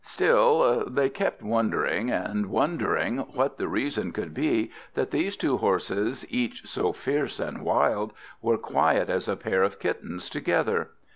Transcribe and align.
Still, 0.03 0.83
they 0.89 1.09
kept 1.11 1.43
wondering 1.43 2.09
and 2.09 2.47
wondering 2.47 3.19
what 3.19 3.59
the 3.59 3.67
reason 3.67 4.11
could 4.11 4.33
be 4.33 4.71
that 4.95 5.11
these 5.11 5.37
two 5.37 5.57
horses, 5.57 6.25
each 6.27 6.67
so 6.67 6.91
fierce 6.91 7.39
and 7.39 7.61
wild, 7.61 8.11
were 8.41 8.57
quiet 8.57 9.11
as 9.11 9.27
a 9.27 9.35
pair 9.35 9.61
of 9.61 9.77
kittens 9.77 10.27
together. 10.27 10.89